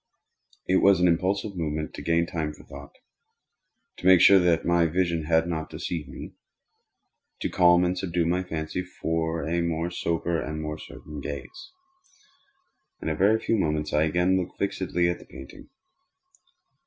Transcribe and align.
It 0.67 0.77
was 0.77 0.99
an 0.99 1.07
impulsive 1.07 1.55
movement 1.55 1.93
to 1.93 2.01
gain 2.01 2.25
time 2.25 2.53
for 2.55 2.63
thought—to 2.63 4.05
make 4.07 4.19
sure 4.19 4.39
that 4.39 4.65
my 4.65 4.87
vision 4.87 5.25
had 5.25 5.47
not 5.47 5.69
deceived 5.69 6.09
me—to 6.09 7.49
calm 7.49 7.85
and 7.85 7.95
subdue 7.95 8.25
my 8.25 8.41
fancy 8.41 8.81
for 8.83 9.47
a 9.47 9.61
more 9.61 9.91
sober 9.91 10.41
and 10.41 10.59
more 10.59 10.79
certain 10.79 11.21
gaze. 11.21 11.71
In 12.99 13.09
a 13.09 13.15
very 13.15 13.37
few 13.39 13.55
moments 13.59 13.93
I 13.93 14.05
again 14.05 14.37
looked 14.37 14.57
fixedly 14.57 15.07
at 15.07 15.19
the 15.19 15.25
painting. 15.25 15.69